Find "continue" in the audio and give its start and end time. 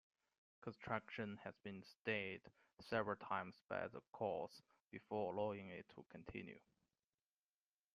6.09-6.59